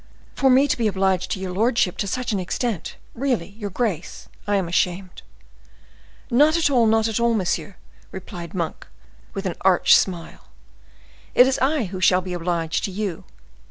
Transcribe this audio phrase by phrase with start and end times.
[0.33, 2.95] "For me to be obliged to your lordship to such an extent!
[3.13, 5.21] Really, your grace, I am ashamed."
[6.31, 7.75] "Not at all, not at all, monsieur,"
[8.11, 8.87] replied Monk,
[9.35, 10.47] with an arch smile;
[11.35, 13.25] "it is I who shall be obliged to you.